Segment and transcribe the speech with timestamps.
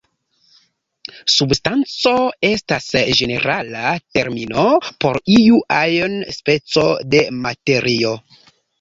[1.33, 2.13] Substanco
[2.49, 2.89] estas
[3.21, 3.85] ĝenerala
[4.19, 4.67] termino
[5.05, 8.21] por iu ajn speco de materio.